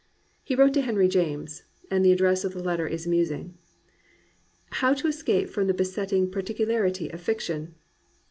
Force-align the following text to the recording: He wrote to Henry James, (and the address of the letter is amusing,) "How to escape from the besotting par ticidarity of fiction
He 0.43 0.55
wrote 0.55 0.73
to 0.73 0.81
Henry 0.81 1.07
James, 1.07 1.61
(and 1.91 2.03
the 2.03 2.11
address 2.11 2.43
of 2.43 2.53
the 2.53 2.63
letter 2.63 2.87
is 2.87 3.05
amusing,) 3.05 3.53
"How 4.71 4.95
to 4.95 5.05
escape 5.07 5.47
from 5.47 5.67
the 5.67 5.75
besotting 5.75 6.31
par 6.31 6.41
ticidarity 6.41 7.13
of 7.13 7.21
fiction 7.21 7.75